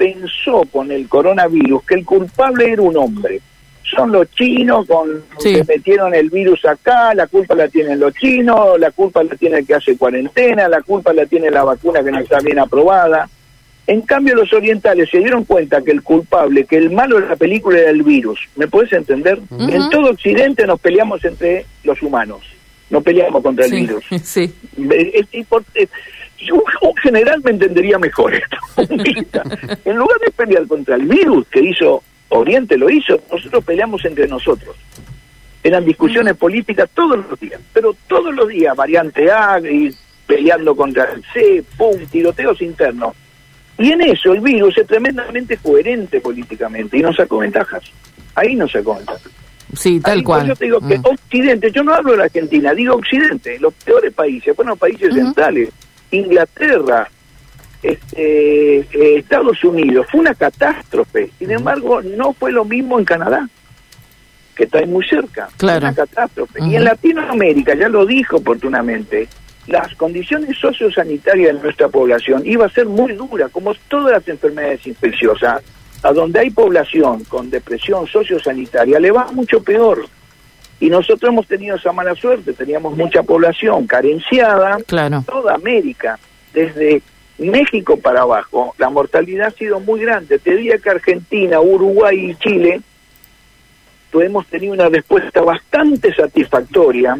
pensó 0.00 0.62
con 0.72 0.90
el 0.90 1.06
coronavirus 1.08 1.84
que 1.84 1.96
el 1.96 2.06
culpable 2.06 2.72
era 2.72 2.80
un 2.80 2.96
hombre. 2.96 3.42
Son 3.82 4.10
los 4.10 4.30
chinos 4.30 4.86
con 4.86 5.24
que 5.42 5.62
metieron 5.64 6.14
el 6.14 6.30
virus 6.30 6.64
acá, 6.64 7.12
la 7.12 7.26
culpa 7.26 7.54
la 7.54 7.68
tienen 7.68 8.00
los 8.00 8.14
chinos, 8.14 8.80
la 8.80 8.92
culpa 8.92 9.22
la 9.22 9.36
tiene 9.36 9.58
el 9.58 9.66
que 9.66 9.74
hace 9.74 9.98
cuarentena, 9.98 10.68
la 10.68 10.80
culpa 10.80 11.12
la 11.12 11.26
tiene 11.26 11.50
la 11.50 11.64
vacuna 11.64 12.02
que 12.02 12.10
no 12.10 12.18
está 12.20 12.38
bien 12.38 12.58
aprobada. 12.58 13.28
En 13.86 14.00
cambio, 14.02 14.36
los 14.36 14.50
orientales 14.54 15.10
se 15.10 15.18
dieron 15.18 15.44
cuenta 15.44 15.82
que 15.82 15.90
el 15.90 16.02
culpable, 16.02 16.64
que 16.64 16.78
el 16.78 16.90
malo 16.90 17.20
de 17.20 17.28
la 17.28 17.36
película 17.36 17.78
era 17.78 17.90
el 17.90 18.02
virus. 18.02 18.40
¿Me 18.56 18.68
puedes 18.68 18.92
entender? 18.94 19.38
En 19.50 19.90
todo 19.90 20.12
Occidente 20.12 20.66
nos 20.66 20.80
peleamos 20.80 21.22
entre 21.26 21.66
los 21.84 22.00
humanos, 22.00 22.40
no 22.88 23.02
peleamos 23.02 23.42
contra 23.42 23.66
el 23.66 23.72
virus. 23.72 24.04
Sí. 24.22 24.50
Yo, 26.40 26.62
en 26.82 26.96
general 26.96 27.40
me 27.44 27.50
entendería 27.50 27.98
mejor 27.98 28.34
esto. 28.34 28.56
en 29.84 29.96
lugar 29.96 30.18
de 30.20 30.30
pelear 30.30 30.66
contra 30.66 30.96
el 30.96 31.06
virus 31.06 31.46
que 31.48 31.60
hizo 31.60 32.02
Oriente, 32.30 32.76
lo 32.76 32.88
hizo, 32.88 33.20
nosotros 33.30 33.64
peleamos 33.64 34.04
entre 34.04 34.28
nosotros. 34.28 34.76
Eran 35.62 35.84
discusiones 35.84 36.36
políticas 36.36 36.88
todos 36.94 37.18
los 37.28 37.38
días, 37.38 37.60
pero 37.72 37.94
todos 38.06 38.34
los 38.34 38.48
días, 38.48 38.74
variante 38.74 39.30
A, 39.30 39.60
y 39.60 39.90
peleando 40.26 40.76
contra 40.76 41.12
el 41.12 41.24
C, 41.32 41.64
pum, 41.76 41.96
tiroteos 42.10 42.62
internos. 42.62 43.14
Y 43.78 43.92
en 43.92 44.00
eso 44.02 44.32
el 44.32 44.40
virus 44.40 44.78
es 44.78 44.86
tremendamente 44.86 45.56
coherente 45.56 46.20
políticamente 46.20 46.98
y 46.98 47.02
no 47.02 47.12
sacó 47.12 47.38
ventajas. 47.38 47.82
Ahí 48.34 48.54
no 48.54 48.68
sacó 48.68 48.94
ventajas. 48.94 49.32
Sí, 49.74 50.00
tal 50.00 50.22
cual. 50.22 50.46
Yo 50.46 50.56
te 50.56 50.64
digo 50.66 50.80
que 50.80 50.98
mm. 50.98 51.04
Occidente, 51.04 51.70
yo 51.72 51.82
no 51.82 51.94
hablo 51.94 52.12
de 52.12 52.18
la 52.18 52.24
Argentina, 52.24 52.74
digo 52.74 52.94
Occidente, 52.94 53.58
los 53.58 53.72
peores 53.74 54.12
países, 54.12 54.54
bueno, 54.56 54.76
países 54.76 55.14
centrales, 55.14 55.70
Inglaterra, 56.10 57.08
este, 57.82 58.78
eh, 58.78 59.18
Estados 59.18 59.62
Unidos, 59.64 60.06
fue 60.10 60.20
una 60.20 60.34
catástrofe. 60.34 61.30
Sin 61.38 61.50
embargo, 61.50 62.02
no 62.02 62.32
fue 62.32 62.52
lo 62.52 62.64
mismo 62.64 62.98
en 62.98 63.04
Canadá 63.04 63.48
que 64.60 64.64
está 64.64 64.84
muy 64.84 65.06
cerca. 65.06 65.48
Claro. 65.56 65.86
Una 65.86 65.94
catástrofe. 65.94 66.60
Y 66.62 66.76
en 66.76 66.84
Latinoamérica, 66.84 67.74
ya 67.74 67.88
lo 67.88 68.04
dijo 68.04 68.36
oportunamente, 68.36 69.26
las 69.66 69.94
condiciones 69.94 70.58
sociosanitarias 70.58 71.56
de 71.56 71.62
nuestra 71.62 71.88
población 71.88 72.42
iba 72.44 72.66
a 72.66 72.68
ser 72.68 72.86
muy 72.86 73.14
dura, 73.14 73.48
como 73.48 73.74
todas 73.88 74.12
las 74.12 74.28
enfermedades 74.28 74.86
infecciosas. 74.86 75.62
A 76.02 76.12
donde 76.12 76.40
hay 76.40 76.50
población 76.50 77.24
con 77.24 77.50
depresión 77.50 78.06
sociosanitaria 78.06 78.98
le 78.98 79.10
va 79.10 79.32
mucho 79.32 79.62
peor. 79.62 80.06
Y 80.80 80.88
nosotros 80.88 81.30
hemos 81.30 81.46
tenido 81.46 81.76
esa 81.76 81.92
mala 81.92 82.14
suerte, 82.14 82.52
teníamos 82.54 82.96
mucha 82.96 83.22
población 83.22 83.86
carenciada, 83.86 84.78
claro. 84.86 85.22
toda 85.26 85.54
América, 85.54 86.18
desde 86.54 87.02
México 87.38 87.98
para 87.98 88.22
abajo, 88.22 88.74
la 88.78 88.90
mortalidad 88.90 89.48
ha 89.48 89.50
sido 89.50 89.78
muy 89.78 90.00
grande. 90.00 90.38
Te 90.38 90.56
diría 90.56 90.78
que 90.78 90.90
Argentina, 90.90 91.60
Uruguay 91.60 92.30
y 92.30 92.34
Chile 92.36 92.80
hemos 94.18 94.46
tenido 94.46 94.72
una 94.74 94.88
respuesta 94.88 95.40
bastante 95.42 96.12
satisfactoria 96.14 97.16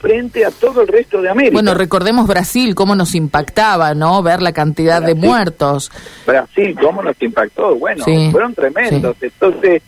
frente 0.00 0.44
a 0.44 0.50
todo 0.50 0.82
el 0.82 0.88
resto 0.88 1.22
de 1.22 1.30
América. 1.30 1.54
Bueno, 1.54 1.74
recordemos 1.74 2.26
Brasil, 2.26 2.74
cómo 2.74 2.96
nos 2.96 3.14
impactaba, 3.14 3.94
¿no? 3.94 4.20
Ver 4.22 4.42
la 4.42 4.52
cantidad 4.52 5.00
de 5.00 5.14
muertos. 5.14 5.92
Brasil, 6.26 6.76
cómo 6.80 7.02
nos 7.02 7.20
impactó. 7.22 7.76
Bueno, 7.76 8.04
fueron 8.32 8.54
tremendos. 8.54 9.16
Entonces, 9.20 9.82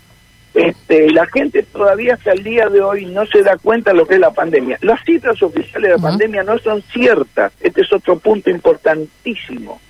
este, 0.54 1.10
la 1.10 1.26
gente 1.26 1.64
todavía 1.64 2.14
hasta 2.14 2.32
el 2.32 2.44
día 2.44 2.68
de 2.68 2.80
hoy 2.80 3.06
no 3.06 3.26
se 3.26 3.42
da 3.42 3.56
cuenta 3.56 3.90
de 3.90 3.96
lo 3.96 4.06
que 4.06 4.14
es 4.14 4.20
la 4.20 4.30
pandemia. 4.30 4.78
Las 4.82 5.04
cifras 5.04 5.42
oficiales 5.42 5.90
de 5.90 5.96
la 5.96 6.02
pandemia 6.02 6.44
no 6.44 6.58
son 6.58 6.80
ciertas. 6.82 7.52
Este 7.60 7.80
es 7.80 7.92
otro 7.92 8.18
punto 8.18 8.50
importantísimo. 8.50 9.80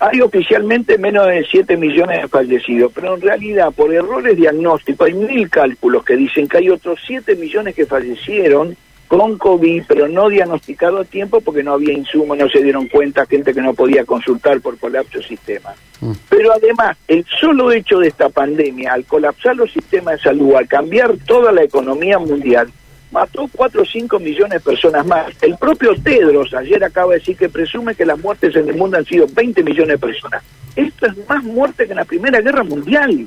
Hay 0.00 0.20
oficialmente 0.20 0.96
menos 0.96 1.26
de 1.26 1.44
7 1.50 1.76
millones 1.76 2.22
de 2.22 2.28
fallecidos, 2.28 2.92
pero 2.94 3.16
en 3.16 3.20
realidad 3.20 3.72
por 3.72 3.92
errores 3.92 4.36
diagnósticos 4.36 5.08
hay 5.08 5.14
mil 5.14 5.50
cálculos 5.50 6.04
que 6.04 6.16
dicen 6.16 6.46
que 6.46 6.58
hay 6.58 6.70
otros 6.70 7.00
7 7.06 7.34
millones 7.34 7.74
que 7.74 7.84
fallecieron 7.84 8.76
con 9.08 9.38
COVID, 9.38 9.84
pero 9.88 10.06
no 10.06 10.28
diagnosticado 10.28 10.98
a 10.98 11.04
tiempo 11.04 11.40
porque 11.40 11.62
no 11.62 11.72
había 11.72 11.94
insumo, 11.94 12.36
no 12.36 12.48
se 12.48 12.62
dieron 12.62 12.86
cuenta, 12.88 13.26
gente 13.26 13.54
que 13.54 13.62
no 13.62 13.72
podía 13.72 14.04
consultar 14.04 14.60
por 14.60 14.78
colapso 14.78 15.22
sistema. 15.22 15.74
Mm. 16.00 16.12
Pero 16.28 16.52
además, 16.52 16.96
el 17.08 17.24
solo 17.40 17.72
hecho 17.72 17.98
de 17.98 18.08
esta 18.08 18.28
pandemia, 18.28 18.92
al 18.92 19.04
colapsar 19.04 19.56
los 19.56 19.72
sistemas 19.72 20.16
de 20.16 20.24
salud, 20.24 20.54
al 20.54 20.68
cambiar 20.68 21.16
toda 21.26 21.50
la 21.52 21.62
economía 21.62 22.18
mundial, 22.18 22.70
mató 23.10 23.48
4 23.50 23.82
o 23.82 23.84
5 23.84 24.18
millones 24.18 24.52
de 24.52 24.60
personas 24.60 25.06
más. 25.06 25.32
El 25.40 25.56
propio 25.56 25.94
Tedros 25.94 26.52
ayer 26.52 26.84
acaba 26.84 27.12
de 27.12 27.20
decir 27.20 27.36
que 27.36 27.48
presume 27.48 27.94
que 27.94 28.04
las 28.04 28.18
muertes 28.18 28.54
en 28.54 28.68
el 28.68 28.76
mundo 28.76 28.98
han 28.98 29.06
sido 29.06 29.26
20 29.32 29.62
millones 29.62 29.88
de 29.88 30.06
personas. 30.06 30.42
Esto 30.76 31.06
es 31.06 31.28
más 31.28 31.42
muerte 31.42 31.86
que 31.86 31.92
en 31.92 31.96
la 31.98 32.04
Primera 32.04 32.40
Guerra 32.42 32.62
Mundial. 32.62 33.26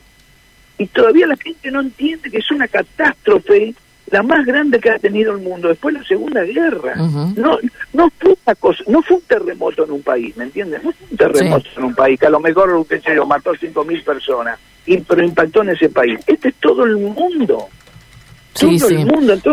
Y 0.78 0.88
todavía 0.88 1.28
la 1.28 1.36
gente 1.36 1.72
no 1.72 1.82
entiende 1.82 2.30
que 2.30 2.38
es 2.38 2.52
una 2.52 2.68
catástrofe 2.68 3.74
la 4.12 4.24
más 4.24 4.46
grande 4.46 4.80
que 4.80 4.90
ha 4.90 5.00
tenido 5.00 5.32
el 5.32 5.40
mundo 5.40 5.70
después 5.70 5.94
de 5.94 6.02
la 6.02 6.08
Segunda 6.08 6.44
Guerra. 6.44 6.96
No 6.96 7.58
no 7.94 8.10
fue 8.20 8.36
una 8.46 8.56
cosa, 8.56 8.84
no 8.88 9.02
fue 9.02 9.18
un 9.18 9.24
terremoto 9.24 9.84
en 9.84 9.92
un 9.92 10.02
país, 10.02 10.36
¿me 10.38 10.46
entiendes? 10.46 10.84
No 10.84 10.92
fue 10.92 11.08
un 11.10 11.18
terremoto 11.18 11.68
en 11.78 11.84
un 11.84 11.96
país 11.96 12.20
que 12.20 12.28
a 12.28 12.30
lo 12.30 12.40
mejor, 12.40 12.86
qué 12.88 13.00
sé 13.00 13.16
yo, 13.16 13.26
mató 13.26 13.52
5.000 13.54 14.04
personas, 14.04 14.60
y, 14.86 14.98
pero 14.98 15.24
impactó 15.24 15.62
en 15.62 15.70
ese 15.70 15.90
país. 15.90 16.20
Este 16.28 16.50
es 16.50 16.56
todo 16.56 16.86
el 16.86 16.98
mundo. 16.98 17.68
Sí, 18.54 18.80
sí. 18.80 19.06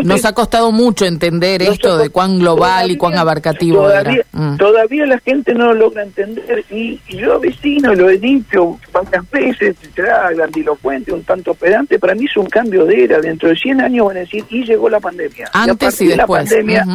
Nos 0.03 0.25
ha 0.25 0.33
costado 0.33 0.71
mucho 0.71 1.05
entender 1.05 1.61
esto 1.61 1.97
de 1.97 2.09
cuán 2.09 2.39
global 2.39 2.91
y 2.91 2.97
cuán 2.97 3.17
abarcativo 3.17 3.83
todavía, 3.83 4.11
era. 4.11 4.25
Mm. 4.33 4.57
Todavía 4.57 5.05
la 5.05 5.19
gente 5.19 5.53
no 5.53 5.67
lo 5.67 5.73
logra 5.73 6.03
entender 6.03 6.65
y, 6.69 6.99
yo 7.07 7.39
vecino 7.39 7.93
lo 7.95 8.09
he 8.09 8.17
dicho 8.17 8.77
varias 8.91 9.29
veces, 9.31 9.75
será 9.95 10.29
grandilocuente, 10.31 11.13
un 11.13 11.23
tanto 11.23 11.53
pedante, 11.53 11.97
para 11.97 12.13
mí 12.13 12.25
es 12.25 12.35
un 12.35 12.47
cambio 12.47 12.85
de 12.85 13.05
era. 13.05 13.19
Dentro 13.19 13.49
de 13.49 13.55
100 13.55 13.81
años 13.81 14.07
van 14.07 14.17
a 14.17 14.19
decir, 14.21 14.43
y 14.49 14.65
llegó 14.65 14.89
la 14.89 14.99
pandemia. 14.99 15.49
Antes 15.53 16.01
y, 16.01 16.07
después. 16.07 16.17
la 16.17 16.27
pandemia, 16.27 16.85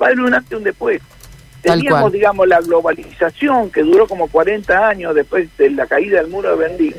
hay 0.00 0.14
un 0.18 0.34
antes 0.34 0.52
y 0.52 0.54
un 0.54 0.64
después. 0.64 1.00
Teníamos, 1.62 2.10
digamos, 2.10 2.48
la 2.48 2.60
globalización 2.60 3.70
que 3.70 3.82
duró 3.82 4.08
como 4.08 4.26
40 4.26 4.88
años 4.88 5.14
después 5.14 5.48
de 5.56 5.70
la 5.70 5.86
caída 5.86 6.18
del 6.18 6.28
muro 6.28 6.50
de 6.50 6.56
Berlín, 6.56 6.94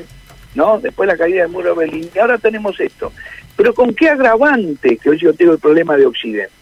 ¿no? 0.54 0.80
Después 0.80 1.06
de 1.06 1.12
la 1.12 1.18
caída 1.18 1.42
del 1.42 1.50
muro 1.50 1.74
de 1.74 1.80
Berlín. 1.80 2.08
Y 2.14 2.18
ahora 2.18 2.38
tenemos 2.38 2.80
esto. 2.80 3.12
Pero 3.56 3.74
con 3.74 3.94
qué 3.94 4.08
agravante 4.08 4.96
que 4.96 5.10
hoy 5.10 5.18
yo 5.18 5.32
tengo 5.34 5.52
el 5.52 5.58
problema 5.58 5.96
de 5.96 6.06
Occidente. 6.06 6.52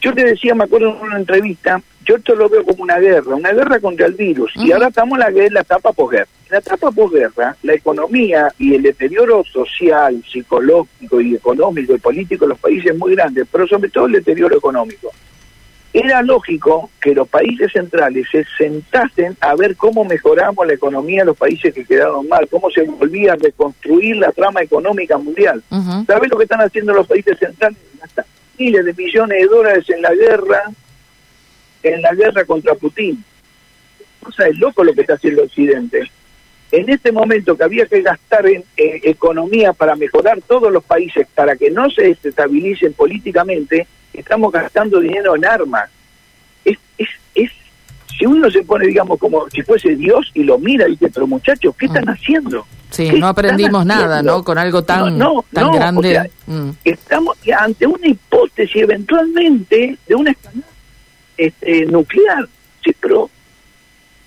Yo 0.00 0.14
te 0.14 0.24
decía, 0.24 0.54
me 0.54 0.64
acuerdo 0.64 0.96
en 0.96 1.02
una 1.02 1.18
entrevista, 1.18 1.82
yo 2.06 2.16
esto 2.16 2.34
lo 2.34 2.48
veo 2.48 2.64
como 2.64 2.82
una 2.82 2.98
guerra, 2.98 3.34
una 3.34 3.52
guerra 3.52 3.78
contra 3.80 4.06
el 4.06 4.14
virus, 4.14 4.50
y 4.56 4.72
ahora 4.72 4.88
estamos 4.88 5.18
en 5.18 5.34
la, 5.34 5.44
en 5.44 5.52
la 5.52 5.60
etapa 5.60 5.92
posguerra. 5.92 6.28
En 6.46 6.52
la 6.52 6.58
etapa 6.58 6.90
posguerra, 6.90 7.56
la 7.62 7.74
economía 7.74 8.50
y 8.58 8.74
el 8.74 8.82
deterioro 8.82 9.44
social, 9.44 10.24
psicológico 10.26 11.20
y 11.20 11.34
económico 11.34 11.94
y 11.94 11.98
político 11.98 12.46
de 12.46 12.50
los 12.50 12.58
países 12.58 12.92
es 12.92 12.98
muy 12.98 13.14
grande, 13.14 13.44
pero 13.44 13.66
sobre 13.66 13.90
todo 13.90 14.06
el 14.06 14.12
deterioro 14.12 14.56
económico. 14.56 15.12
Era 15.92 16.22
lógico 16.22 16.90
que 17.00 17.14
los 17.14 17.28
países 17.28 17.72
centrales 17.72 18.26
se 18.30 18.44
sentasen 18.56 19.36
a 19.40 19.56
ver 19.56 19.74
cómo 19.74 20.04
mejoramos 20.04 20.64
la 20.64 20.74
economía 20.74 21.22
de 21.22 21.26
los 21.26 21.36
países 21.36 21.74
que 21.74 21.84
quedaron 21.84 22.28
mal, 22.28 22.46
cómo 22.48 22.70
se 22.70 22.82
volvía 22.82 23.32
a 23.32 23.36
reconstruir 23.36 24.16
la 24.16 24.30
trama 24.30 24.62
económica 24.62 25.18
mundial. 25.18 25.62
¿Sabes 26.06 26.30
lo 26.30 26.38
que 26.38 26.44
están 26.44 26.60
haciendo 26.60 26.92
los 26.92 27.06
países 27.06 27.38
centrales? 27.38 27.78
miles 28.60 28.84
de 28.84 28.92
millones 28.92 29.40
de 29.40 29.46
dólares 29.46 29.88
en 29.88 30.02
la 30.02 30.14
guerra, 30.14 30.62
en 31.82 32.02
la 32.02 32.14
guerra 32.14 32.44
contra 32.44 32.74
Putin. 32.74 33.24
O 34.26 34.30
sea, 34.30 34.46
es 34.48 34.58
loco 34.58 34.84
lo 34.84 34.92
que 34.92 35.00
está 35.00 35.14
haciendo 35.14 35.42
Occidente. 35.42 36.10
En 36.70 36.88
este 36.88 37.10
momento 37.10 37.56
que 37.56 37.64
había 37.64 37.86
que 37.86 38.02
gastar 38.02 38.46
en 38.46 38.62
eh, 38.76 39.00
economía 39.04 39.72
para 39.72 39.96
mejorar 39.96 40.40
todos 40.46 40.70
los 40.70 40.84
países, 40.84 41.26
para 41.34 41.56
que 41.56 41.70
no 41.70 41.90
se 41.90 42.10
estabilicen 42.22 42.92
políticamente, 42.92 43.88
estamos 44.12 44.52
gastando 44.52 45.00
dinero 45.00 45.36
en 45.36 45.44
armas. 45.44 45.90
Es, 46.64 46.78
es, 46.98 47.08
es, 47.34 47.50
si 48.18 48.26
uno 48.26 48.50
se 48.50 48.62
pone, 48.62 48.86
digamos, 48.86 49.18
como 49.18 49.48
si 49.50 49.62
fuese 49.62 49.96
Dios 49.96 50.30
y 50.34 50.42
lo 50.42 50.58
mira 50.58 50.86
y 50.86 50.92
dice, 50.92 51.10
pero 51.10 51.26
muchachos, 51.26 51.74
¿qué 51.76 51.86
están 51.86 52.04
mm. 52.04 52.10
haciendo? 52.10 52.66
Sí, 52.90 53.12
no 53.12 53.28
aprendimos 53.28 53.86
nada, 53.86 54.22
¿no? 54.22 54.42
Con 54.42 54.58
algo 54.58 54.82
tan, 54.82 55.18
tan 55.52 55.72
grande. 55.72 56.30
Mm. 56.46 56.70
Estamos 56.84 57.38
ante 57.56 57.86
una 57.86 58.08
hipótesis 58.08 58.82
eventualmente 58.82 59.96
de 60.06 60.14
una 60.14 60.32
escalada 60.32 60.66
este, 61.36 61.86
nuclear. 61.86 62.48
Sí, 62.84 62.94
pero 63.00 63.30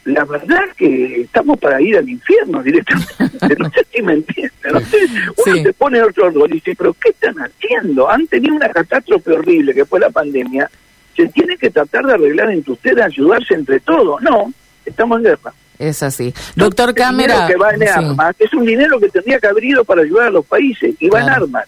la 0.06 0.26
verdad 0.26 0.64
que 0.76 1.22
estamos 1.22 1.58
para 1.60 1.82
ir 1.82 1.98
al 1.98 2.08
infierno 2.08 2.62
directamente. 2.62 3.56
no 3.58 3.70
sé 3.70 3.86
si 3.94 4.02
me 4.02 4.14
entienden. 4.14 4.52
Uno 4.66 5.56
se 5.64 5.74
pone 5.74 6.02
otro 6.02 6.30
rol 6.30 6.52
y 6.52 6.56
dice, 6.56 6.76
pero 6.78 6.94
¿qué 6.94 7.10
están 7.10 7.36
haciendo? 7.38 8.10
Han 8.10 8.28
tenido 8.28 8.56
una 8.56 8.70
catástrofe 8.70 9.32
horrible 9.32 9.74
que 9.74 9.86
fue 9.86 10.00
la 10.00 10.10
pandemia. 10.10 10.70
Se 11.16 11.28
tiene 11.28 11.58
que 11.58 11.70
tratar 11.70 12.06
de 12.06 12.14
arreglar 12.14 12.52
entre 12.52 12.74
ustedes, 12.74 13.04
ayudarse 13.04 13.54
entre 13.54 13.80
todos. 13.80 14.22
No, 14.22 14.52
estamos 14.86 15.18
en 15.20 15.24
guerra. 15.24 15.54
Es 15.80 16.04
así. 16.04 16.34
Doctor 16.56 16.94
Cámara. 16.94 17.48
Que 17.48 17.56
va 17.56 17.72
en 17.72 17.88
armas, 17.88 18.36
es 18.40 18.54
un 18.54 18.66
dinero 18.66 19.00
que 19.00 19.10
tendría 19.10 19.40
que 19.40 19.48
haber 19.48 19.64
ido 19.64 19.84
para 19.84 20.02
ayudar 20.02 20.28
a 20.28 20.32
los 20.32 20.46
países 20.46 20.96
y 21.00 21.10
va 21.10 21.22
en 21.22 21.30
armas. 21.30 21.66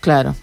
Claro. 0.00 0.34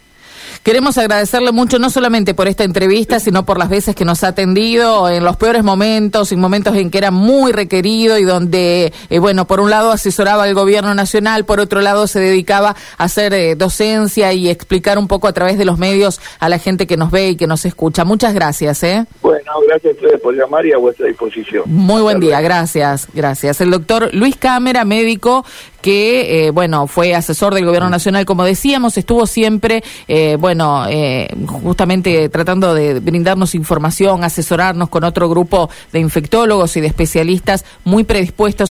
Queremos 0.66 0.98
agradecerle 0.98 1.52
mucho, 1.52 1.78
no 1.78 1.92
solamente 1.92 2.34
por 2.34 2.48
esta 2.48 2.64
entrevista, 2.64 3.20
sino 3.20 3.46
por 3.46 3.60
las 3.60 3.70
veces 3.70 3.94
que 3.94 4.04
nos 4.04 4.24
ha 4.24 4.30
atendido 4.30 5.08
en 5.10 5.24
los 5.24 5.38
peores 5.38 5.64
momentos, 5.64 6.32
en 6.32 6.40
momentos 6.40 6.76
en 6.76 6.90
que 6.90 6.98
era 6.98 7.12
muy 7.12 7.52
requerido 7.52 8.18
y 8.18 8.24
donde, 8.24 8.92
eh, 9.12 9.20
bueno, 9.20 9.46
por 9.46 9.60
un 9.60 9.70
lado 9.70 9.92
asesoraba 9.92 10.46
al 10.46 10.56
gobierno 10.56 10.96
nacional, 10.96 11.46
por 11.46 11.60
otro 11.60 11.82
lado 11.82 12.08
se 12.08 12.20
dedicaba 12.20 12.76
a 12.98 13.04
hacer 13.04 13.36
eh, 13.36 13.54
docencia 13.54 14.34
y 14.34 14.50
explicar 14.50 14.98
un 14.98 15.08
poco 15.08 15.28
a 15.28 15.34
través 15.34 15.60
de 15.60 15.66
los 15.66 15.78
medios 15.78 16.20
a 16.40 16.50
la 16.50 16.58
gente 16.58 16.88
que 16.88 16.98
nos 16.98 17.12
ve 17.12 17.30
y 17.30 17.36
que 17.36 17.46
nos 17.46 17.64
escucha. 17.66 18.04
Muchas 18.04 18.34
gracias, 18.34 18.82
¿eh? 18.82 19.06
Bueno, 19.22 19.52
gracias 19.68 19.94
a 19.94 19.96
ustedes 19.98 20.20
por 20.20 20.34
llamar 20.34 20.66
y 20.66 20.74
a 20.74 20.80
vuestra 20.80 21.06
disposición. 21.06 21.66
Muy 21.68 22.02
buen 22.02 22.20
día, 22.20 22.42
gracias, 22.42 23.08
gracias. 23.14 23.62
El 23.62 23.70
doctor 23.70 24.12
Luis 24.16 24.36
Cámara, 24.36 24.84
médico 24.84 25.46
que, 25.86 26.48
eh, 26.48 26.50
bueno, 26.50 26.88
fue 26.88 27.14
asesor 27.14 27.54
del 27.54 27.64
Gobierno 27.64 27.92
Nacional, 27.92 28.26
como 28.26 28.44
decíamos, 28.44 28.98
estuvo 28.98 29.28
siempre, 29.28 29.84
eh, 30.08 30.36
bueno, 30.40 30.88
eh, 30.90 31.28
justamente 31.46 32.28
tratando 32.30 32.74
de 32.74 33.00
brindarnos 33.00 33.54
información, 33.54 34.24
asesorarnos 34.24 34.90
con 34.90 35.04
otro 35.04 35.30
grupo 35.30 35.70
de 35.94 36.00
infectólogos 36.00 36.76
y 36.76 36.82
de 36.82 36.88
especialistas 36.88 37.66
muy 37.84 38.04
predispuestos 38.04 38.64